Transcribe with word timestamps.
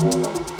Música 0.00 0.57